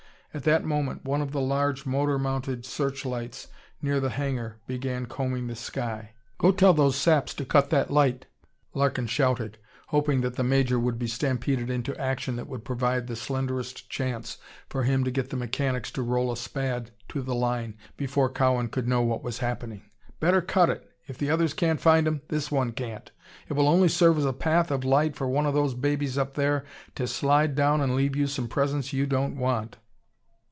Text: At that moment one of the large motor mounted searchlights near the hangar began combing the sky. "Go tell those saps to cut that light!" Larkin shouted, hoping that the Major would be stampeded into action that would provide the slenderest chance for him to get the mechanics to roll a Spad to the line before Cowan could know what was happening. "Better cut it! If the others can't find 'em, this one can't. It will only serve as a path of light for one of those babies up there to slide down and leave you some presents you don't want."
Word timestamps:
At 0.33 0.43
that 0.43 0.63
moment 0.63 1.03
one 1.03 1.19
of 1.21 1.33
the 1.33 1.41
large 1.41 1.85
motor 1.85 2.17
mounted 2.17 2.65
searchlights 2.65 3.49
near 3.81 3.99
the 3.99 4.11
hangar 4.11 4.61
began 4.65 5.05
combing 5.05 5.47
the 5.47 5.57
sky. 5.57 6.11
"Go 6.37 6.53
tell 6.53 6.73
those 6.73 6.95
saps 6.95 7.33
to 7.33 7.43
cut 7.43 7.69
that 7.71 7.91
light!" 7.91 8.27
Larkin 8.73 9.07
shouted, 9.07 9.57
hoping 9.87 10.21
that 10.21 10.37
the 10.37 10.43
Major 10.43 10.79
would 10.79 10.97
be 10.97 11.05
stampeded 11.07 11.69
into 11.69 11.99
action 11.99 12.37
that 12.37 12.47
would 12.47 12.63
provide 12.63 13.07
the 13.07 13.17
slenderest 13.17 13.89
chance 13.89 14.37
for 14.69 14.83
him 14.85 15.03
to 15.03 15.11
get 15.11 15.31
the 15.31 15.35
mechanics 15.35 15.91
to 15.91 16.01
roll 16.01 16.31
a 16.31 16.37
Spad 16.37 16.91
to 17.09 17.21
the 17.21 17.35
line 17.35 17.75
before 17.97 18.29
Cowan 18.31 18.69
could 18.69 18.87
know 18.87 19.01
what 19.01 19.25
was 19.25 19.39
happening. 19.39 19.81
"Better 20.21 20.41
cut 20.41 20.69
it! 20.69 20.89
If 21.09 21.17
the 21.17 21.29
others 21.29 21.53
can't 21.53 21.81
find 21.81 22.07
'em, 22.07 22.21
this 22.29 22.49
one 22.49 22.71
can't. 22.71 23.11
It 23.49 23.53
will 23.55 23.67
only 23.67 23.89
serve 23.89 24.17
as 24.17 24.23
a 24.23 24.31
path 24.31 24.71
of 24.71 24.85
light 24.85 25.17
for 25.17 25.27
one 25.27 25.45
of 25.45 25.53
those 25.53 25.73
babies 25.73 26.17
up 26.17 26.35
there 26.35 26.63
to 26.95 27.05
slide 27.05 27.53
down 27.53 27.81
and 27.81 27.95
leave 27.97 28.15
you 28.15 28.27
some 28.27 28.47
presents 28.47 28.93
you 28.93 29.05
don't 29.05 29.35
want." 29.35 29.75